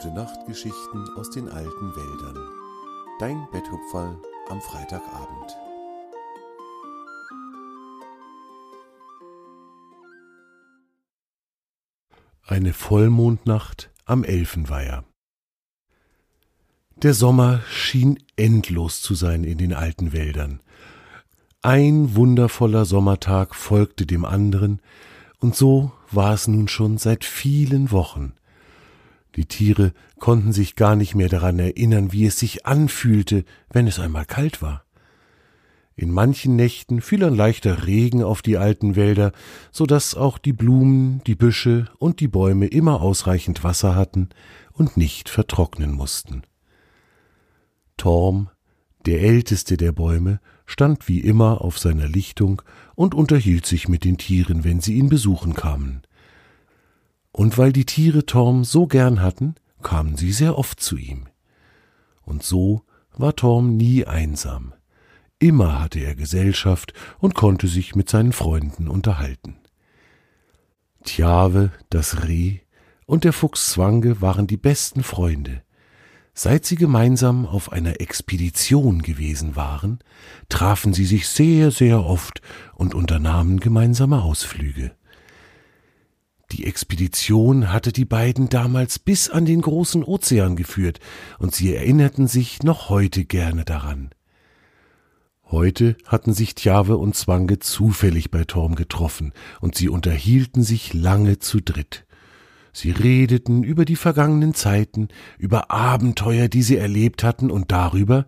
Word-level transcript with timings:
Gute 0.00 0.14
Nacht 0.14 0.46
Geschichten 0.46 1.08
aus 1.16 1.28
den 1.30 1.48
alten 1.48 1.96
Wäldern. 1.96 2.38
Dein 3.18 3.48
Betthupferl 3.50 4.16
am 4.48 4.60
Freitagabend. 4.60 5.56
Eine 12.46 12.72
Vollmondnacht 12.74 13.90
am 14.04 14.22
Elfenweiher. 14.22 15.02
Der 17.02 17.14
Sommer 17.14 17.62
schien 17.68 18.22
endlos 18.36 19.02
zu 19.02 19.16
sein 19.16 19.42
in 19.42 19.58
den 19.58 19.74
alten 19.74 20.12
Wäldern. 20.12 20.60
Ein 21.62 22.14
wundervoller 22.14 22.84
Sommertag 22.84 23.56
folgte 23.56 24.06
dem 24.06 24.24
anderen, 24.24 24.80
und 25.40 25.56
so 25.56 25.90
war 26.12 26.34
es 26.34 26.46
nun 26.46 26.68
schon 26.68 26.98
seit 26.98 27.24
vielen 27.24 27.90
Wochen. 27.90 28.34
Die 29.36 29.46
Tiere 29.46 29.92
konnten 30.18 30.52
sich 30.52 30.74
gar 30.74 30.96
nicht 30.96 31.14
mehr 31.14 31.28
daran 31.28 31.58
erinnern, 31.58 32.12
wie 32.12 32.26
es 32.26 32.38
sich 32.38 32.66
anfühlte, 32.66 33.44
wenn 33.70 33.86
es 33.86 33.98
einmal 33.98 34.24
kalt 34.24 34.62
war. 34.62 34.84
In 35.94 36.12
manchen 36.12 36.54
Nächten 36.54 37.00
fiel 37.00 37.24
ein 37.24 37.34
leichter 37.34 37.86
Regen 37.86 38.22
auf 38.22 38.40
die 38.40 38.56
alten 38.56 38.94
Wälder, 38.94 39.32
so 39.72 39.84
dass 39.84 40.14
auch 40.14 40.38
die 40.38 40.52
Blumen, 40.52 41.22
die 41.26 41.34
Büsche 41.34 41.90
und 41.98 42.20
die 42.20 42.28
Bäume 42.28 42.66
immer 42.66 43.00
ausreichend 43.00 43.64
Wasser 43.64 43.96
hatten 43.96 44.28
und 44.72 44.96
nicht 44.96 45.28
vertrocknen 45.28 45.90
mussten. 45.90 46.42
Torm, 47.96 48.48
der 49.06 49.22
älteste 49.22 49.76
der 49.76 49.90
Bäume, 49.90 50.38
stand 50.66 51.08
wie 51.08 51.18
immer 51.18 51.62
auf 51.62 51.80
seiner 51.80 52.06
Lichtung 52.06 52.62
und 52.94 53.12
unterhielt 53.12 53.66
sich 53.66 53.88
mit 53.88 54.04
den 54.04 54.18
Tieren, 54.18 54.62
wenn 54.62 54.80
sie 54.80 54.94
ihn 54.94 55.08
besuchen 55.08 55.54
kamen. 55.54 56.02
Und 57.38 57.56
weil 57.56 57.72
die 57.72 57.86
Tiere 57.86 58.26
Torm 58.26 58.64
so 58.64 58.88
gern 58.88 59.22
hatten, 59.22 59.54
kamen 59.80 60.16
sie 60.16 60.32
sehr 60.32 60.58
oft 60.58 60.80
zu 60.80 60.96
ihm. 60.96 61.28
Und 62.24 62.42
so 62.42 62.82
war 63.16 63.36
Torm 63.36 63.76
nie 63.76 64.04
einsam. 64.04 64.74
Immer 65.38 65.80
hatte 65.80 66.00
er 66.00 66.16
Gesellschaft 66.16 66.94
und 67.20 67.36
konnte 67.36 67.68
sich 67.68 67.94
mit 67.94 68.10
seinen 68.10 68.32
Freunden 68.32 68.88
unterhalten. 68.88 69.54
Tjave, 71.04 71.70
das 71.90 72.24
Reh 72.26 72.58
und 73.06 73.22
der 73.22 73.32
Fuchs 73.32 73.70
Zwange 73.70 74.20
waren 74.20 74.48
die 74.48 74.56
besten 74.56 75.04
Freunde. 75.04 75.62
Seit 76.34 76.64
sie 76.64 76.74
gemeinsam 76.74 77.46
auf 77.46 77.70
einer 77.70 78.00
Expedition 78.00 79.00
gewesen 79.00 79.54
waren, 79.54 80.00
trafen 80.48 80.92
sie 80.92 81.04
sich 81.04 81.28
sehr, 81.28 81.70
sehr 81.70 82.04
oft 82.04 82.42
und 82.74 82.96
unternahmen 82.96 83.60
gemeinsame 83.60 84.22
Ausflüge. 84.22 84.97
Die 86.52 86.64
Expedition 86.64 87.72
hatte 87.72 87.92
die 87.92 88.06
beiden 88.06 88.48
damals 88.48 88.98
bis 88.98 89.28
an 89.28 89.44
den 89.44 89.60
großen 89.60 90.02
Ozean 90.02 90.56
geführt, 90.56 90.98
und 91.38 91.54
sie 91.54 91.74
erinnerten 91.74 92.26
sich 92.26 92.62
noch 92.62 92.88
heute 92.88 93.24
gerne 93.24 93.64
daran. 93.64 94.10
Heute 95.50 95.96
hatten 96.06 96.32
sich 96.32 96.54
Tjave 96.54 96.96
und 96.96 97.16
Zwange 97.16 97.58
zufällig 97.58 98.30
bei 98.30 98.44
Torm 98.44 98.74
getroffen, 98.74 99.32
und 99.60 99.74
sie 99.74 99.88
unterhielten 99.88 100.62
sich 100.62 100.94
lange 100.94 101.38
zu 101.38 101.60
dritt. 101.60 102.06
Sie 102.72 102.90
redeten 102.90 103.62
über 103.62 103.84
die 103.84 103.96
vergangenen 103.96 104.54
Zeiten, 104.54 105.08
über 105.38 105.70
Abenteuer, 105.70 106.48
die 106.48 106.62
sie 106.62 106.76
erlebt 106.76 107.24
hatten, 107.24 107.50
und 107.50 107.72
darüber, 107.72 108.26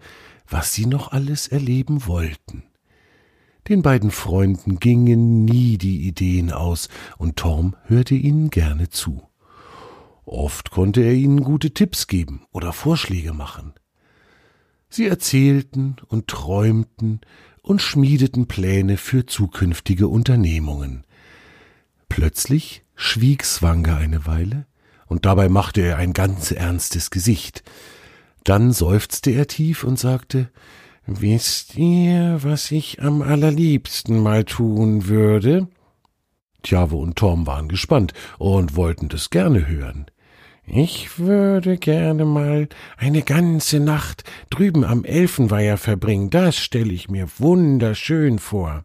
was 0.48 0.74
sie 0.74 0.86
noch 0.86 1.12
alles 1.12 1.48
erleben 1.48 2.06
wollten. 2.06 2.64
Den 3.70 3.82
beiden 3.82 4.10
Freunden 4.10 4.80
gingen 4.80 5.44
nie 5.44 5.78
die 5.78 6.08
Ideen 6.08 6.50
aus, 6.50 6.88
und 7.18 7.36
Torm 7.36 7.76
hörte 7.84 8.16
ihnen 8.16 8.50
gerne 8.50 8.90
zu. 8.90 9.22
Oft 10.24 10.72
konnte 10.72 11.02
er 11.02 11.14
ihnen 11.14 11.44
gute 11.44 11.72
Tipps 11.72 12.08
geben 12.08 12.42
oder 12.50 12.72
Vorschläge 12.72 13.32
machen. 13.32 13.72
Sie 14.88 15.06
erzählten 15.06 15.94
und 16.08 16.26
träumten 16.26 17.20
und 17.62 17.80
schmiedeten 17.80 18.48
Pläne 18.48 18.96
für 18.96 19.24
zukünftige 19.24 20.08
Unternehmungen. 20.08 21.06
Plötzlich 22.08 22.82
schwieg 22.96 23.44
Swanger 23.44 23.98
eine 23.98 24.26
Weile, 24.26 24.66
und 25.06 25.26
dabei 25.26 25.48
machte 25.48 25.80
er 25.80 25.96
ein 25.96 26.12
ganz 26.12 26.50
ernstes 26.50 27.10
Gesicht. 27.10 27.62
Dann 28.42 28.72
seufzte 28.72 29.30
er 29.30 29.46
tief 29.46 29.84
und 29.84 29.96
sagte 29.96 30.50
Wisst 31.06 31.76
ihr, 31.76 32.38
was 32.42 32.70
ich 32.70 33.02
am 33.02 33.22
allerliebsten 33.22 34.22
mal 34.22 34.44
tun 34.44 35.06
würde? 35.08 35.68
Tjave 36.62 36.96
und 36.96 37.16
Tom 37.16 37.46
waren 37.46 37.68
gespannt 37.68 38.12
und 38.38 38.76
wollten 38.76 39.08
das 39.08 39.30
gerne 39.30 39.66
hören. 39.66 40.06
Ich 40.66 41.18
würde 41.18 41.78
gerne 41.78 42.24
mal 42.24 42.68
eine 42.96 43.22
ganze 43.22 43.80
Nacht 43.80 44.24
drüben 44.50 44.84
am 44.84 45.04
Elfenweiher 45.04 45.78
verbringen, 45.78 46.30
das 46.30 46.56
stelle 46.56 46.92
ich 46.92 47.08
mir 47.08 47.26
wunderschön 47.38 48.38
vor. 48.38 48.84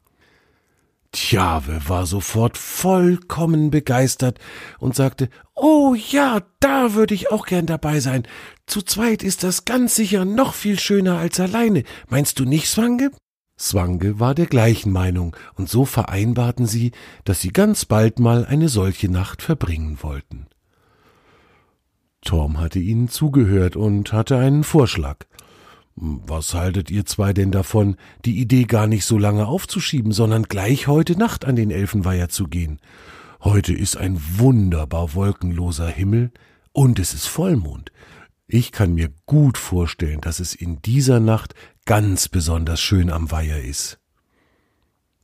Tjave 1.15 1.87
war 1.87 2.05
sofort 2.05 2.57
vollkommen 2.57 3.71
begeistert 3.71 4.37
und 4.79 4.95
sagte, 4.95 5.29
Oh 5.55 5.95
ja, 5.95 6.41
da 6.59 6.93
würde 6.93 7.13
ich 7.13 7.31
auch 7.31 7.45
gern 7.45 7.65
dabei 7.65 8.01
sein. 8.01 8.23
Zu 8.65 8.81
zweit 8.81 9.23
ist 9.23 9.43
das 9.43 9.63
ganz 9.63 9.95
sicher 9.95 10.25
noch 10.25 10.53
viel 10.53 10.77
schöner 10.77 11.17
als 11.17 11.39
alleine. 11.39 11.83
Meinst 12.09 12.37
du 12.39 12.43
nicht, 12.43 12.67
Swange? 12.67 13.11
Swange 13.57 14.19
war 14.19 14.35
der 14.35 14.47
gleichen 14.47 14.91
Meinung, 14.91 15.37
und 15.53 15.69
so 15.69 15.85
vereinbarten 15.85 16.65
sie, 16.65 16.91
dass 17.23 17.39
sie 17.39 17.53
ganz 17.53 17.85
bald 17.85 18.19
mal 18.19 18.45
eine 18.45 18.67
solche 18.67 19.09
Nacht 19.09 19.41
verbringen 19.41 19.99
wollten. 20.01 20.47
Torm 22.25 22.59
hatte 22.59 22.79
ihnen 22.79 23.07
zugehört 23.07 23.77
und 23.77 24.11
hatte 24.11 24.37
einen 24.37 24.65
Vorschlag. 24.65 25.19
Was 25.95 26.53
haltet 26.53 26.91
ihr 26.91 27.05
zwei 27.05 27.31
denn 27.31 27.51
davon, 27.51 27.95
die 28.25 28.39
Idee 28.39 28.65
gar 28.65 28.85
nicht 28.85 29.05
so 29.05 29.17
lange 29.17 29.47
aufzuschieben, 29.47 30.11
sondern 30.11 30.43
gleich 30.43 30.87
heute 30.87 31.17
Nacht 31.17 31.45
an 31.45 31.55
den 31.55 31.71
Elfenweiher 31.71 32.27
zu 32.27 32.47
gehen? 32.47 32.79
Heute 33.41 33.73
ist 33.73 33.95
ein 33.95 34.21
wunderbar 34.37 35.13
wolkenloser 35.13 35.87
Himmel 35.87 36.31
und 36.73 36.99
es 36.99 37.13
ist 37.13 37.27
Vollmond. 37.27 37.93
Ich 38.47 38.73
kann 38.73 38.93
mir 38.93 39.09
gut 39.25 39.57
vorstellen, 39.57 40.19
dass 40.19 40.39
es 40.39 40.53
in 40.53 40.81
dieser 40.81 41.21
Nacht 41.21 41.55
ganz 41.85 42.27
besonders 42.27 42.81
schön 42.81 43.09
am 43.09 43.31
Weiher 43.31 43.63
ist. 43.63 43.99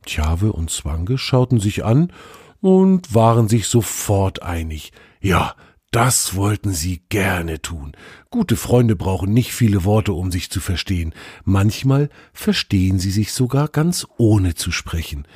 Tjave 0.06 0.52
und 0.52 0.70
Zwange 0.70 1.18
schauten 1.18 1.60
sich 1.60 1.84
an 1.84 2.12
und 2.60 3.14
waren 3.14 3.48
sich 3.48 3.66
sofort 3.66 4.42
einig. 4.42 4.92
Ja, 5.20 5.54
das 5.92 6.34
wollten 6.34 6.72
sie 6.72 7.02
gerne 7.10 7.60
tun. 7.60 7.92
Gute 8.30 8.56
Freunde 8.56 8.96
brauchen 8.96 9.32
nicht 9.32 9.52
viele 9.52 9.84
Worte, 9.84 10.14
um 10.14 10.32
sich 10.32 10.50
zu 10.50 10.58
verstehen. 10.58 11.14
Manchmal 11.44 12.08
verstehen 12.32 12.98
sie 12.98 13.10
sich 13.10 13.32
sogar 13.32 13.68
ganz 13.68 14.06
ohne 14.16 14.54
zu 14.54 14.72
sprechen. 14.72 15.28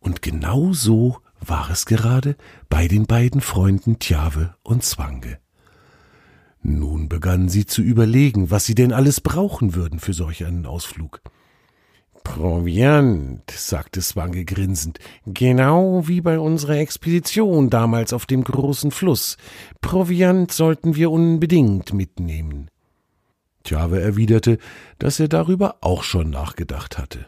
Und 0.00 0.20
genau 0.20 0.74
so 0.74 1.18
war 1.40 1.70
es 1.70 1.86
gerade 1.86 2.36
bei 2.68 2.88
den 2.88 3.06
beiden 3.06 3.40
Freunden 3.40 3.98
Tjave 3.98 4.54
und 4.62 4.84
Zwange. 4.84 5.38
Nun 6.60 7.08
begannen 7.08 7.48
sie 7.48 7.64
zu 7.64 7.80
überlegen, 7.80 8.50
was 8.50 8.66
sie 8.66 8.74
denn 8.74 8.92
alles 8.92 9.22
brauchen 9.22 9.74
würden 9.74 9.98
für 9.98 10.12
solch 10.12 10.44
einen 10.44 10.66
Ausflug. 10.66 11.22
Proviant, 12.34 13.50
sagte 13.50 14.00
Swange 14.00 14.46
grinsend, 14.46 14.98
genau 15.26 16.08
wie 16.08 16.22
bei 16.22 16.38
unserer 16.38 16.76
Expedition 16.78 17.68
damals 17.68 18.14
auf 18.14 18.24
dem 18.24 18.42
großen 18.42 18.90
Fluss. 18.90 19.36
Proviant 19.82 20.50
sollten 20.50 20.96
wir 20.96 21.10
unbedingt 21.10 21.92
mitnehmen. 21.92 22.70
Tjave 23.64 24.00
erwiderte, 24.00 24.56
dass 24.98 25.20
er 25.20 25.28
darüber 25.28 25.76
auch 25.82 26.04
schon 26.04 26.30
nachgedacht 26.30 26.96
hatte. 26.96 27.26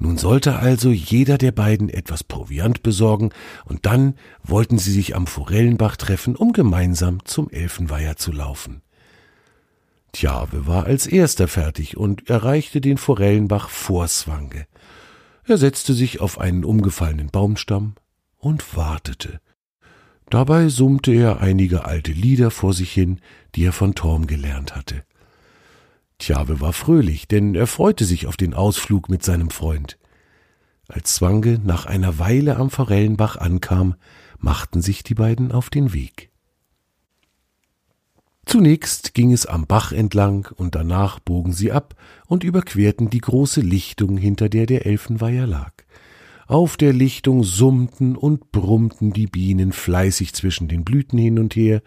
Nun 0.00 0.16
sollte 0.16 0.56
also 0.56 0.88
jeder 0.88 1.36
der 1.36 1.52
beiden 1.52 1.90
etwas 1.90 2.24
Proviant 2.24 2.82
besorgen, 2.82 3.28
und 3.66 3.84
dann 3.84 4.14
wollten 4.42 4.78
sie 4.78 4.92
sich 4.92 5.14
am 5.14 5.26
Forellenbach 5.26 5.98
treffen, 5.98 6.34
um 6.34 6.54
gemeinsam 6.54 7.26
zum 7.26 7.50
Elfenweiher 7.50 8.16
zu 8.16 8.32
laufen. 8.32 8.80
Tjave 10.12 10.66
war 10.66 10.84
als 10.84 11.06
erster 11.06 11.48
fertig 11.48 11.96
und 11.96 12.28
erreichte 12.28 12.80
den 12.80 12.98
Forellenbach 12.98 13.68
vor 13.70 14.06
Swange. 14.08 14.66
Er 15.44 15.58
setzte 15.58 15.94
sich 15.94 16.20
auf 16.20 16.38
einen 16.38 16.64
umgefallenen 16.64 17.30
Baumstamm 17.30 17.94
und 18.36 18.76
wartete. 18.76 19.40
Dabei 20.28 20.68
summte 20.68 21.12
er 21.12 21.40
einige 21.40 21.84
alte 21.84 22.12
Lieder 22.12 22.50
vor 22.50 22.72
sich 22.72 22.92
hin, 22.92 23.20
die 23.54 23.64
er 23.64 23.72
von 23.72 23.94
Torm 23.94 24.26
gelernt 24.26 24.76
hatte. 24.76 25.04
Tjave 26.18 26.60
war 26.60 26.72
fröhlich, 26.72 27.26
denn 27.26 27.54
er 27.54 27.66
freute 27.66 28.04
sich 28.04 28.26
auf 28.26 28.36
den 28.36 28.54
Ausflug 28.54 29.08
mit 29.08 29.22
seinem 29.24 29.50
Freund. 29.50 29.98
Als 30.88 31.14
Zwange 31.14 31.58
nach 31.64 31.86
einer 31.86 32.18
Weile 32.18 32.56
am 32.56 32.70
Forellenbach 32.70 33.36
ankam, 33.36 33.94
machten 34.38 34.82
sich 34.82 35.02
die 35.02 35.14
beiden 35.14 35.52
auf 35.52 35.70
den 35.70 35.92
Weg. 35.92 36.31
Zunächst 38.52 39.14
ging 39.14 39.32
es 39.32 39.46
am 39.46 39.66
Bach 39.66 39.92
entlang 39.92 40.46
und 40.54 40.74
danach 40.74 41.20
bogen 41.20 41.54
sie 41.54 41.72
ab 41.72 41.94
und 42.26 42.44
überquerten 42.44 43.08
die 43.08 43.22
große 43.22 43.62
Lichtung, 43.62 44.18
hinter 44.18 44.50
der 44.50 44.66
der 44.66 44.84
Elfenweiher 44.84 45.46
lag. 45.46 45.72
Auf 46.48 46.76
der 46.76 46.92
Lichtung 46.92 47.44
summten 47.44 48.14
und 48.14 48.52
brummten 48.52 49.14
die 49.14 49.26
Bienen 49.26 49.72
fleißig 49.72 50.34
zwischen 50.34 50.68
den 50.68 50.84
Blüten 50.84 51.18
hin 51.18 51.38
und 51.38 51.56
her, 51.56 51.80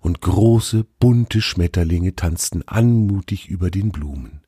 und 0.00 0.22
große, 0.22 0.86
bunte 0.98 1.42
Schmetterlinge 1.42 2.16
tanzten 2.16 2.66
anmutig 2.66 3.50
über 3.50 3.70
den 3.70 3.92
Blumen. 3.92 4.40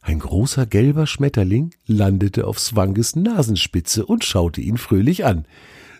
Ein 0.00 0.18
großer 0.18 0.64
gelber 0.64 1.06
Schmetterling 1.06 1.74
landete 1.86 2.46
auf 2.46 2.58
Swanges 2.58 3.16
Nasenspitze 3.16 4.06
und 4.06 4.24
schaute 4.24 4.62
ihn 4.62 4.78
fröhlich 4.78 5.26
an. 5.26 5.44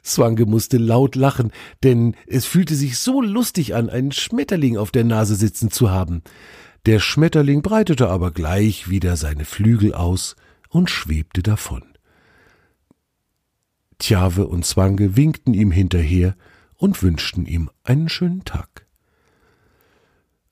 Swange 0.04 0.44
musste 0.44 0.76
laut 0.76 1.16
lachen, 1.16 1.50
denn 1.82 2.14
es 2.26 2.44
fühlte 2.44 2.74
sich 2.74 2.98
so 2.98 3.22
lustig 3.22 3.74
an, 3.74 3.88
einen 3.88 4.12
Schmetterling 4.12 4.76
auf 4.76 4.90
der 4.90 5.04
Nase 5.04 5.34
sitzen 5.34 5.70
zu 5.70 5.90
haben. 5.90 6.22
Der 6.86 7.00
Schmetterling 7.00 7.62
breitete 7.62 8.10
aber 8.10 8.30
gleich 8.30 8.90
wieder 8.90 9.16
seine 9.16 9.46
Flügel 9.46 9.94
aus 9.94 10.36
und 10.68 10.90
schwebte 10.90 11.42
davon. 11.42 11.82
Tjave 13.98 14.46
und 14.46 14.66
Zwange 14.66 15.16
winkten 15.16 15.54
ihm 15.54 15.70
hinterher 15.70 16.36
und 16.76 17.02
wünschten 17.02 17.46
ihm 17.46 17.70
einen 17.84 18.10
schönen 18.10 18.44
Tag. 18.44 18.86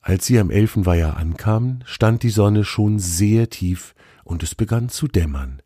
Als 0.01 0.27
sie 0.27 0.39
am 0.39 0.51
Elfenweiher 0.51 1.17
ankamen, 1.17 1.85
stand 1.87 2.23
die 2.23 2.31
Sonne 2.31 2.65
schon 2.65 2.99
sehr 2.99 3.51
tief 3.51 3.95
und 4.25 4.43
es 4.43 4.55
begann 4.55 4.89
zu 4.89 5.07
dämmern. 5.07 5.61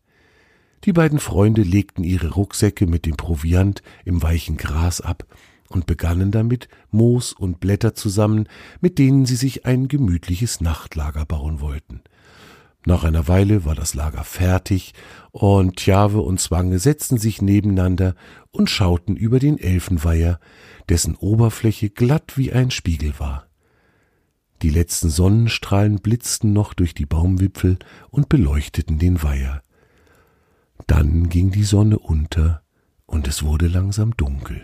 Die 0.83 0.93
beiden 0.93 1.19
Freunde 1.19 1.63
legten 1.63 2.03
ihre 2.03 2.29
Rucksäcke 2.31 2.87
mit 2.87 3.05
dem 3.05 3.17
Proviant 3.17 3.81
im 4.05 4.21
weichen 4.21 4.57
Gras 4.57 5.01
ab 5.01 5.25
und 5.69 5.85
begannen 5.85 6.31
damit, 6.31 6.69
Moos 6.91 7.33
und 7.33 7.59
Blätter 7.59 7.93
zusammen, 7.93 8.47
mit 8.79 8.99
denen 8.99 9.25
sie 9.25 9.35
sich 9.35 9.65
ein 9.65 9.87
gemütliches 9.87 10.61
Nachtlager 10.61 11.25
bauen 11.25 11.59
wollten. 11.59 12.01
Nach 12.85 13.03
einer 13.03 13.27
Weile 13.27 13.65
war 13.65 13.75
das 13.75 13.95
Lager 13.95 14.23
fertig, 14.23 14.93
und 15.31 15.75
Tjave 15.75 16.21
und 16.21 16.39
Zwange 16.39 16.79
setzten 16.79 17.17
sich 17.17 17.41
nebeneinander 17.41 18.15
und 18.51 18.69
schauten 18.69 19.17
über 19.17 19.39
den 19.39 19.57
Elfenweiher, 19.57 20.39
dessen 20.87 21.15
Oberfläche 21.15 21.89
glatt 21.89 22.37
wie 22.37 22.53
ein 22.53 22.71
Spiegel 22.71 23.19
war. 23.19 23.47
Die 24.61 24.69
letzten 24.69 25.09
Sonnenstrahlen 25.09 25.99
blitzten 25.99 26.53
noch 26.53 26.73
durch 26.73 26.93
die 26.93 27.05
Baumwipfel 27.05 27.77
und 28.09 28.29
beleuchteten 28.29 28.99
den 28.99 29.21
Weiher. 29.21 29.61
Dann 30.87 31.29
ging 31.29 31.51
die 31.51 31.63
Sonne 31.63 31.99
unter, 31.99 32.63
und 33.05 33.27
es 33.27 33.43
wurde 33.43 33.67
langsam 33.67 34.15
dunkel. 34.15 34.63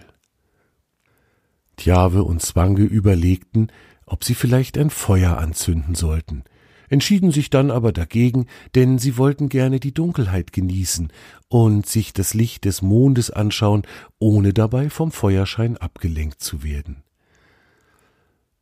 Tjave 1.78 2.24
und 2.24 2.42
Zwange 2.42 2.84
überlegten, 2.84 3.68
ob 4.06 4.24
sie 4.24 4.36
vielleicht 4.36 4.78
ein 4.78 4.90
Feuer 4.90 5.38
anzünden 5.38 5.96
sollten, 5.96 6.44
entschieden 6.90 7.31
sich 7.31 7.50
dann 7.50 7.72
aber 7.72 7.92
dagegen, 7.92 8.48
denn 8.75 9.00
sie 9.00 9.18
wollten 9.18 9.50
gerne 9.50 9.80
die 9.80 9.94
Dunkelheit 9.94 10.54
genießen 10.54 11.12
und 11.48 11.86
sich 11.88 12.14
das 12.14 12.34
Licht 12.34 12.66
des 12.66 12.81
Mondes 12.81 13.31
anschauen, 13.31 13.84
ohne 14.20 14.54
dabei 14.54 14.90
vom 14.90 15.12
Feuerschein 15.12 15.78
abgelenkt 15.78 16.42
zu 16.42 16.64
werden. 16.64 17.04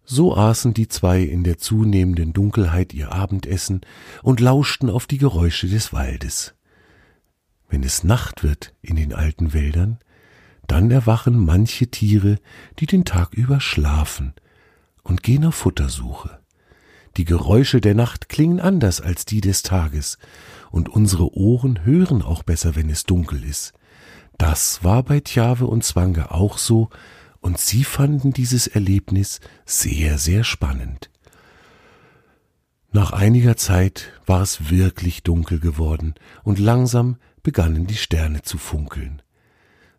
So 0.03 0.35
aßen 0.35 0.73
die 0.73 0.87
zwei 0.87 1.21
in 1.21 1.43
der 1.43 1.57
zunehmenden 1.57 2.33
Dunkelheit 2.33 2.93
ihr 2.93 3.11
Abendessen 3.11 3.81
und 4.23 4.39
lauschten 4.39 4.89
auf 4.89 5.05
die 5.05 5.17
Geräusche 5.17 5.67
des 5.67 5.93
Waldes. 5.93 6.55
Wenn 7.71 7.83
es 7.83 8.03
Nacht 8.03 8.43
wird 8.43 8.75
in 8.81 8.97
den 8.97 9.13
alten 9.13 9.53
Wäldern, 9.53 9.97
dann 10.67 10.91
erwachen 10.91 11.39
manche 11.39 11.87
Tiere, 11.87 12.37
die 12.79 12.85
den 12.85 13.05
Tag 13.05 13.33
über 13.33 13.61
schlafen 13.61 14.33
und 15.03 15.23
gehen 15.23 15.45
auf 15.45 15.55
Futtersuche. 15.55 16.41
Die 17.15 17.23
Geräusche 17.23 17.79
der 17.79 17.95
Nacht 17.95 18.27
klingen 18.27 18.59
anders 18.59 18.99
als 18.99 19.23
die 19.23 19.39
des 19.39 19.63
Tages, 19.63 20.17
und 20.69 20.89
unsere 20.89 21.33
Ohren 21.33 21.85
hören 21.85 22.21
auch 22.21 22.43
besser, 22.43 22.75
wenn 22.75 22.89
es 22.89 23.05
dunkel 23.05 23.43
ist. 23.43 23.73
Das 24.37 24.83
war 24.83 25.03
bei 25.03 25.21
Tjave 25.21 25.65
und 25.65 25.85
Zwange 25.85 26.31
auch 26.31 26.57
so, 26.57 26.89
und 27.39 27.57
sie 27.57 27.85
fanden 27.85 28.33
dieses 28.33 28.67
Erlebnis 28.67 29.39
sehr, 29.65 30.17
sehr 30.17 30.43
spannend. 30.43 31.09
Nach 32.91 33.13
einiger 33.13 33.55
Zeit 33.55 34.11
war 34.25 34.41
es 34.41 34.69
wirklich 34.69 35.23
dunkel 35.23 35.61
geworden, 35.61 36.15
und 36.43 36.59
langsam 36.59 37.15
begannen 37.43 37.87
die 37.87 37.95
Sterne 37.95 38.41
zu 38.41 38.57
funkeln. 38.57 39.21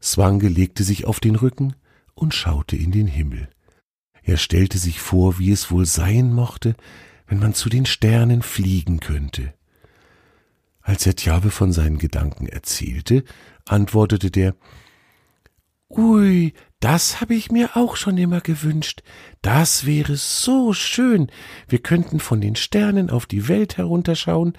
Swange 0.01 0.49
legte 0.49 0.85
sich 0.85 1.05
auf 1.05 1.21
den 1.21 1.37
Rücken 1.37 1.75
und 2.15 2.35
schaute 2.35 2.77
in 2.77 2.91
den 2.91 3.07
Himmel. 3.07 3.49
Er 4.23 4.37
stellte 4.37 4.79
sich 4.79 5.01
vor, 5.01 5.39
wie 5.39 5.51
es 5.51 5.71
wohl 5.71 5.87
sein 5.87 6.33
mochte, 6.33 6.75
wenn 7.27 7.39
man 7.39 7.55
zu 7.55 7.69
den 7.69 7.87
Sternen 7.87 8.43
fliegen 8.43 9.01
könnte. 9.01 9.55
Als 10.81 11.07
er 11.07 11.15
Tjabe 11.15 11.51
von 11.51 11.73
seinen 11.73 11.99
Gedanken 11.99 12.47
erzählte, 12.47 13.25
antwortete 13.65 14.31
der 14.31 14.55
Ui, 15.89 16.53
das 16.83 17.21
habe 17.21 17.37
ich 17.37 17.53
mir 17.53 17.77
auch 17.77 17.95
schon 17.95 18.19
immer 18.19 18.41
gewünscht. 18.41 19.05
Das 19.41 19.87
wäre 19.87 20.17
so 20.17 20.73
schön. 20.73 21.31
Wir 21.69 21.79
könnten 21.79 22.19
von 22.19 22.41
den 22.41 22.57
Sternen 22.57 23.09
auf 23.09 23.27
die 23.27 23.47
Welt 23.47 23.77
herunterschauen 23.77 24.55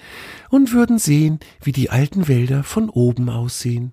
und 0.50 0.72
würden 0.72 1.00
sehen, 1.00 1.42
wie 1.62 1.74
die 1.74 1.90
alten 1.90 2.30
Wälder 2.30 2.64
von 2.64 2.90
oben 2.90 3.30
aussehen. 3.30 3.92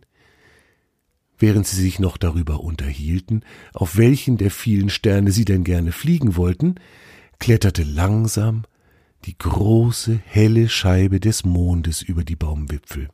Während 1.41 1.67
sie 1.67 1.83
sich 1.83 1.99
noch 1.99 2.17
darüber 2.17 2.61
unterhielten, 2.61 3.45
auf 3.73 3.97
welchen 3.97 4.37
der 4.37 4.53
vielen 4.53 4.91
Sterne 4.91 5.33
sie 5.33 5.45
denn 5.45 5.65
gerne 5.65 5.91
fliegen 5.91 6.37
wollten, 6.37 6.77
kletterte 7.41 7.83
langsam 7.83 8.63
die 9.25 9.37
große, 9.37 10.21
helle 10.25 10.69
Scheibe 10.69 11.19
des 11.19 11.45
Mondes 11.45 12.01
über 12.01 12.23
die 12.23 12.37
Baumwipfel. 12.37 13.09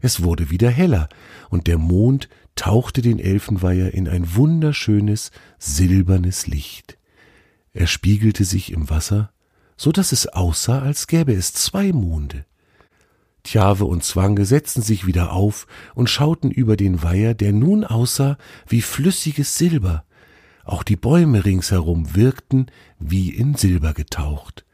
Es 0.00 0.22
wurde 0.22 0.50
wieder 0.50 0.70
heller, 0.70 1.08
und 1.48 1.68
der 1.68 1.78
Mond 1.78 2.28
tauchte 2.58 3.02
den 3.02 3.20
Elfenweiher 3.20 3.94
in 3.94 4.08
ein 4.08 4.34
wunderschönes, 4.34 5.30
silbernes 5.58 6.48
Licht. 6.48 6.98
Er 7.72 7.86
spiegelte 7.86 8.44
sich 8.44 8.72
im 8.72 8.90
Wasser, 8.90 9.30
so 9.76 9.92
dass 9.92 10.10
es 10.10 10.26
aussah, 10.26 10.80
als 10.80 11.06
gäbe 11.06 11.32
es 11.32 11.52
zwei 11.52 11.92
Monde. 11.92 12.44
Tjave 13.44 13.84
und 13.84 14.02
Zwange 14.02 14.44
setzten 14.44 14.82
sich 14.82 15.06
wieder 15.06 15.32
auf 15.32 15.68
und 15.94 16.10
schauten 16.10 16.50
über 16.50 16.76
den 16.76 17.00
Weiher, 17.04 17.32
der 17.34 17.52
nun 17.52 17.84
aussah 17.84 18.36
wie 18.66 18.82
flüssiges 18.82 19.56
Silber. 19.56 20.04
Auch 20.64 20.82
die 20.82 20.96
Bäume 20.96 21.44
ringsherum 21.44 22.16
wirkten 22.16 22.66
wie 22.98 23.30
in 23.30 23.54
Silber 23.54 23.94
getaucht. 23.94 24.64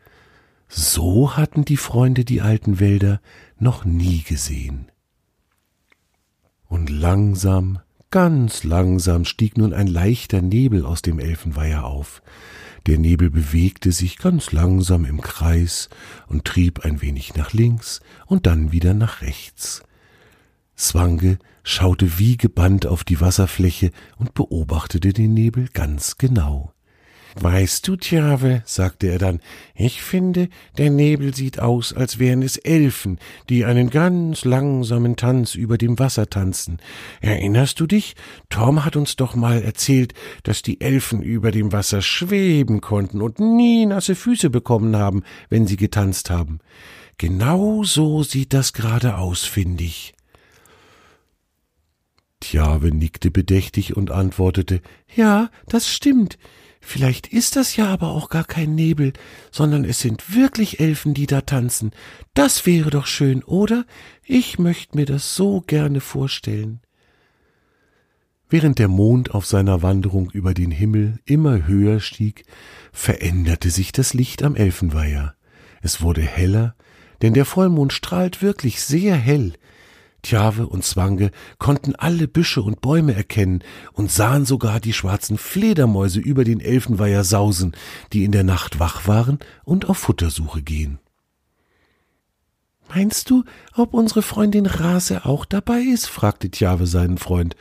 So 0.68 1.36
hatten 1.36 1.66
die 1.66 1.76
Freunde 1.76 2.24
die 2.24 2.40
alten 2.40 2.80
Wälder 2.80 3.20
noch 3.58 3.84
nie 3.84 4.22
gesehen. 4.22 4.90
Und 6.68 6.90
langsam, 6.90 7.80
ganz 8.10 8.64
langsam 8.64 9.24
stieg 9.24 9.56
nun 9.56 9.72
ein 9.72 9.86
leichter 9.86 10.42
Nebel 10.42 10.84
aus 10.84 11.02
dem 11.02 11.18
Elfenweiher 11.18 11.84
auf. 11.84 12.22
Der 12.86 12.98
Nebel 12.98 13.30
bewegte 13.30 13.92
sich 13.92 14.18
ganz 14.18 14.52
langsam 14.52 15.04
im 15.06 15.20
Kreis 15.22 15.88
und 16.26 16.44
trieb 16.44 16.84
ein 16.84 17.00
wenig 17.00 17.34
nach 17.34 17.52
links 17.52 18.00
und 18.26 18.46
dann 18.46 18.72
wieder 18.72 18.92
nach 18.92 19.22
rechts. 19.22 19.82
Zwange 20.76 21.38
schaute 21.62 22.18
wie 22.18 22.36
gebannt 22.36 22.86
auf 22.86 23.04
die 23.04 23.20
Wasserfläche 23.20 23.90
und 24.18 24.34
beobachtete 24.34 25.12
den 25.12 25.32
Nebel 25.32 25.68
ganz 25.72 26.18
genau. 26.18 26.73
Weißt 27.36 27.88
du, 27.88 27.96
Tjave, 27.96 28.62
sagte 28.64 29.08
er 29.08 29.18
dann, 29.18 29.40
ich 29.74 30.02
finde, 30.02 30.48
der 30.78 30.90
Nebel 30.90 31.34
sieht 31.34 31.58
aus, 31.58 31.92
als 31.92 32.20
wären 32.20 32.42
es 32.42 32.56
Elfen, 32.56 33.18
die 33.48 33.64
einen 33.64 33.90
ganz 33.90 34.44
langsamen 34.44 35.16
Tanz 35.16 35.56
über 35.56 35.76
dem 35.76 35.98
Wasser 35.98 36.30
tanzen. 36.30 36.78
Erinnerst 37.20 37.80
du 37.80 37.86
dich? 37.86 38.14
Tom 38.50 38.84
hat 38.84 38.94
uns 38.94 39.16
doch 39.16 39.34
mal 39.34 39.62
erzählt, 39.62 40.14
dass 40.44 40.62
die 40.62 40.80
Elfen 40.80 41.22
über 41.22 41.50
dem 41.50 41.72
Wasser 41.72 42.02
schweben 42.02 42.80
konnten 42.80 43.20
und 43.20 43.40
nie 43.40 43.84
nasse 43.86 44.14
Füße 44.14 44.48
bekommen 44.48 44.96
haben, 44.96 45.24
wenn 45.48 45.66
sie 45.66 45.76
getanzt 45.76 46.30
haben. 46.30 46.60
Genau 47.18 47.82
so 47.82 48.22
sieht 48.22 48.52
das 48.52 48.72
gerade 48.72 49.18
aus, 49.18 49.42
finde 49.42 49.84
ich. 49.84 50.14
Tjave 52.40 52.94
nickte 52.94 53.30
bedächtig 53.30 53.96
und 53.96 54.10
antwortete, 54.10 54.82
ja, 55.16 55.50
das 55.66 55.88
stimmt. 55.88 56.38
Vielleicht 56.86 57.28
ist 57.28 57.56
das 57.56 57.76
ja 57.76 57.86
aber 57.86 58.08
auch 58.08 58.28
gar 58.28 58.44
kein 58.44 58.74
Nebel, 58.74 59.14
sondern 59.50 59.84
es 59.84 60.00
sind 60.00 60.34
wirklich 60.34 60.80
Elfen, 60.80 61.14
die 61.14 61.26
da 61.26 61.40
tanzen. 61.40 61.92
Das 62.34 62.66
wäre 62.66 62.90
doch 62.90 63.06
schön, 63.06 63.42
oder? 63.42 63.86
Ich 64.22 64.58
möchte 64.58 64.96
mir 64.96 65.06
das 65.06 65.34
so 65.34 65.62
gerne 65.62 66.00
vorstellen. 66.00 66.80
Während 68.50 68.78
der 68.78 68.88
Mond 68.88 69.34
auf 69.34 69.46
seiner 69.46 69.82
Wanderung 69.82 70.30
über 70.30 70.52
den 70.52 70.70
Himmel 70.70 71.18
immer 71.24 71.66
höher 71.66 72.00
stieg, 72.00 72.44
veränderte 72.92 73.70
sich 73.70 73.90
das 73.90 74.12
Licht 74.12 74.42
am 74.42 74.54
Elfenweiher. 74.54 75.34
Es 75.80 76.02
wurde 76.02 76.20
heller, 76.20 76.76
denn 77.22 77.32
der 77.32 77.46
Vollmond 77.46 77.94
strahlt 77.94 78.42
wirklich 78.42 78.82
sehr 78.82 79.16
hell, 79.16 79.54
Tjave 80.24 80.66
und 80.66 80.84
Zwange 80.84 81.30
konnten 81.58 81.94
alle 81.94 82.26
Büsche 82.26 82.62
und 82.62 82.80
Bäume 82.80 83.14
erkennen 83.14 83.62
und 83.92 84.10
sahen 84.10 84.44
sogar 84.44 84.80
die 84.80 84.92
schwarzen 84.92 85.38
Fledermäuse 85.38 86.18
über 86.18 86.42
den 86.42 86.60
Elfenweiher 86.60 87.22
sausen, 87.22 87.76
die 88.12 88.24
in 88.24 88.32
der 88.32 88.42
Nacht 88.42 88.80
wach 88.80 89.06
waren 89.06 89.38
und 89.64 89.88
auf 89.88 89.98
Futtersuche 89.98 90.62
gehen. 90.62 90.98
Meinst 92.88 93.30
du, 93.30 93.44
ob 93.74 93.94
unsere 93.94 94.22
Freundin 94.22 94.66
Rase 94.66 95.24
auch 95.24 95.44
dabei 95.44 95.80
ist? 95.80 96.06
fragte 96.06 96.50
Tjave 96.50 96.86
seinen 96.86 97.18
Freund. 97.18 97.56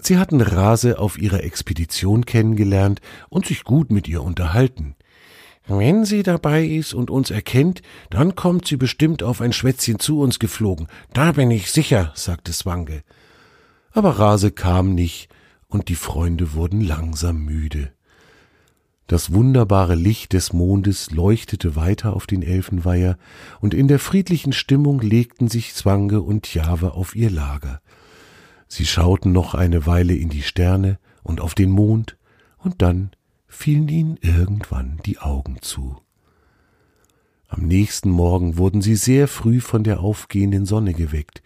Sie 0.00 0.18
hatten 0.18 0.40
Rase 0.40 0.98
auf 0.98 1.18
ihrer 1.18 1.44
Expedition 1.44 2.24
kennengelernt 2.24 3.00
und 3.28 3.46
sich 3.46 3.64
gut 3.64 3.90
mit 3.90 4.08
ihr 4.08 4.22
unterhalten. 4.22 4.94
Wenn 5.72 6.04
sie 6.04 6.24
dabei 6.24 6.64
ist 6.64 6.94
und 6.94 7.10
uns 7.10 7.30
erkennt, 7.30 7.80
dann 8.10 8.34
kommt 8.34 8.66
sie 8.66 8.76
bestimmt 8.76 9.22
auf 9.22 9.40
ein 9.40 9.52
Schwätzchen 9.52 10.00
zu 10.00 10.20
uns 10.20 10.40
geflogen. 10.40 10.88
Da 11.12 11.30
bin 11.30 11.52
ich 11.52 11.70
sicher, 11.70 12.10
sagte 12.16 12.52
Swange. 12.52 13.04
Aber 13.92 14.18
Rase 14.18 14.50
kam 14.50 14.96
nicht, 14.96 15.28
und 15.68 15.88
die 15.88 15.94
Freunde 15.94 16.54
wurden 16.54 16.80
langsam 16.80 17.44
müde. 17.44 17.92
Das 19.06 19.32
wunderbare 19.32 19.94
Licht 19.94 20.32
des 20.32 20.52
Mondes 20.52 21.12
leuchtete 21.12 21.76
weiter 21.76 22.14
auf 22.14 22.26
den 22.26 22.42
Elfenweiher, 22.42 23.16
und 23.60 23.72
in 23.72 23.86
der 23.86 24.00
friedlichen 24.00 24.52
Stimmung 24.52 25.00
legten 25.00 25.46
sich 25.46 25.74
Zwange 25.74 26.20
und 26.20 26.52
Jahwe 26.52 26.94
auf 26.94 27.14
ihr 27.14 27.30
Lager. 27.30 27.80
Sie 28.66 28.86
schauten 28.86 29.30
noch 29.30 29.54
eine 29.54 29.86
Weile 29.86 30.16
in 30.16 30.30
die 30.30 30.42
Sterne 30.42 30.98
und 31.22 31.40
auf 31.40 31.54
den 31.54 31.70
Mond, 31.70 32.16
und 32.58 32.82
dann 32.82 33.12
fielen 33.50 33.88
ihnen 33.88 34.18
irgendwann 34.22 34.98
die 35.04 35.18
Augen 35.18 35.58
zu. 35.60 36.00
Am 37.48 37.66
nächsten 37.66 38.10
Morgen 38.10 38.56
wurden 38.56 38.80
sie 38.80 38.94
sehr 38.94 39.28
früh 39.28 39.60
von 39.60 39.82
der 39.82 40.00
aufgehenden 40.00 40.64
Sonne 40.64 40.94
geweckt. 40.94 41.42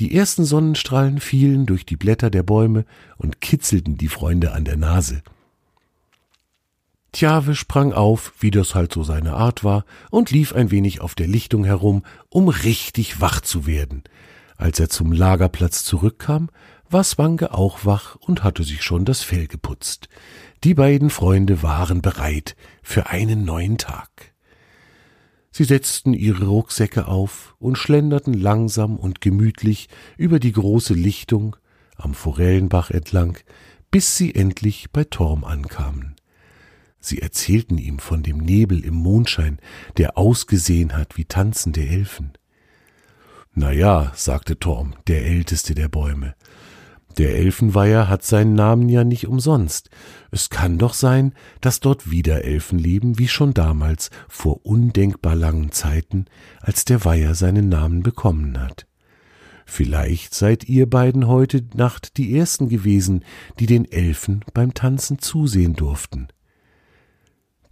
Die 0.00 0.16
ersten 0.16 0.44
Sonnenstrahlen 0.44 1.20
fielen 1.20 1.66
durch 1.66 1.86
die 1.86 1.96
Blätter 1.96 2.30
der 2.30 2.42
Bäume 2.42 2.86
und 3.18 3.40
kitzelten 3.40 3.96
die 3.96 4.08
Freunde 4.08 4.52
an 4.52 4.64
der 4.64 4.76
Nase. 4.76 5.22
Tjave 7.12 7.54
sprang 7.54 7.92
auf, 7.92 8.32
wie 8.40 8.50
das 8.50 8.74
halt 8.74 8.92
so 8.92 9.04
seine 9.04 9.34
Art 9.34 9.62
war, 9.62 9.84
und 10.10 10.32
lief 10.32 10.52
ein 10.52 10.72
wenig 10.72 11.00
auf 11.00 11.14
der 11.14 11.28
Lichtung 11.28 11.64
herum, 11.64 12.02
um 12.28 12.48
richtig 12.48 13.20
wach 13.20 13.40
zu 13.40 13.66
werden. 13.66 14.02
Als 14.56 14.80
er 14.80 14.88
zum 14.88 15.12
Lagerplatz 15.12 15.84
zurückkam, 15.84 16.48
war 16.90 17.04
Swange 17.04 17.52
auch 17.52 17.84
wach 17.84 18.16
und 18.16 18.42
hatte 18.42 18.64
sich 18.64 18.82
schon 18.82 19.04
das 19.04 19.22
Fell 19.22 19.46
geputzt. 19.46 20.08
Die 20.64 20.72
beiden 20.72 21.10
Freunde 21.10 21.62
waren 21.62 22.00
bereit 22.00 22.56
für 22.82 23.10
einen 23.10 23.44
neuen 23.44 23.76
Tag. 23.76 24.32
Sie 25.50 25.64
setzten 25.64 26.14
ihre 26.14 26.46
Rucksäcke 26.46 27.06
auf 27.06 27.54
und 27.58 27.76
schlenderten 27.76 28.32
langsam 28.32 28.96
und 28.96 29.20
gemütlich 29.20 29.90
über 30.16 30.40
die 30.40 30.52
große 30.52 30.94
Lichtung 30.94 31.54
am 31.96 32.14
Forellenbach 32.14 32.90
entlang, 32.90 33.36
bis 33.90 34.16
sie 34.16 34.34
endlich 34.34 34.90
bei 34.90 35.04
Torm 35.04 35.44
ankamen. 35.44 36.16
Sie 36.98 37.20
erzählten 37.20 37.76
ihm 37.76 37.98
von 37.98 38.22
dem 38.22 38.38
Nebel 38.38 38.82
im 38.82 38.94
Mondschein, 38.94 39.58
der 39.98 40.16
ausgesehen 40.16 40.96
hat 40.96 41.18
wie 41.18 41.26
tanzende 41.26 41.86
Elfen. 41.86 42.32
Na 43.52 43.70
ja, 43.70 44.12
sagte 44.14 44.58
Torm, 44.58 44.94
der 45.08 45.26
älteste 45.26 45.74
der 45.74 45.88
Bäume. 45.88 46.34
Der 47.18 47.36
Elfenweiher 47.36 48.08
hat 48.08 48.24
seinen 48.24 48.54
Namen 48.54 48.88
ja 48.88 49.04
nicht 49.04 49.28
umsonst. 49.28 49.88
Es 50.32 50.50
kann 50.50 50.78
doch 50.78 50.94
sein, 50.94 51.32
dass 51.60 51.78
dort 51.78 52.10
wieder 52.10 52.44
Elfen 52.44 52.78
leben, 52.78 53.18
wie 53.18 53.28
schon 53.28 53.54
damals, 53.54 54.10
vor 54.28 54.66
undenkbar 54.66 55.36
langen 55.36 55.70
Zeiten, 55.70 56.26
als 56.60 56.84
der 56.84 57.04
Weiher 57.04 57.36
seinen 57.36 57.68
Namen 57.68 58.02
bekommen 58.02 58.60
hat. 58.60 58.86
Vielleicht 59.64 60.34
seid 60.34 60.68
ihr 60.68 60.90
beiden 60.90 61.26
heute 61.28 61.64
Nacht 61.74 62.16
die 62.16 62.36
Ersten 62.36 62.68
gewesen, 62.68 63.24
die 63.58 63.66
den 63.66 63.90
Elfen 63.90 64.44
beim 64.52 64.74
Tanzen 64.74 65.20
zusehen 65.20 65.74
durften. 65.74 66.28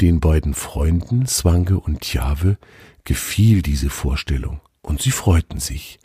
Den 0.01 0.21
beiden 0.21 0.55
Freunden, 0.55 1.27
Swange 1.27 1.79
und 1.79 2.01
Tjave, 2.01 2.59
gefiel 3.05 3.63
diese 3.63 3.91
Vorstellung, 3.91 4.61
und 4.81 5.03
sie 5.03 5.11
freuten 5.11 5.61
sich. 5.61 5.99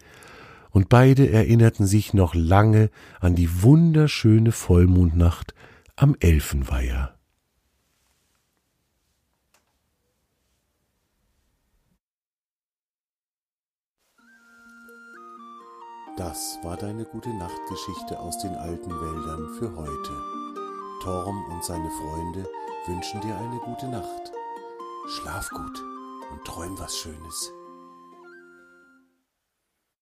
Und 0.78 0.90
beide 0.90 1.32
erinnerten 1.32 1.88
sich 1.88 2.14
noch 2.14 2.36
lange 2.36 2.92
an 3.20 3.34
die 3.34 3.64
wunderschöne 3.64 4.52
Vollmondnacht 4.52 5.56
am 5.96 6.16
Elfenweiher. 6.20 7.18
Das 16.16 16.60
war 16.62 16.78
deine 16.78 17.06
gute 17.06 17.30
Nachtgeschichte 17.30 18.20
aus 18.20 18.38
den 18.38 18.54
alten 18.54 18.92
Wäldern 18.92 19.56
für 19.58 19.76
heute. 19.76 20.12
Torm 21.02 21.44
und 21.54 21.64
seine 21.64 21.90
Freunde 21.90 22.48
wünschen 22.86 23.20
dir 23.22 23.36
eine 23.36 23.60
gute 23.66 23.88
Nacht. 23.88 24.32
Schlaf 25.08 25.50
gut 25.50 25.82
und 26.32 26.46
träum 26.46 26.78
was 26.78 26.96
Schönes. 26.96 27.57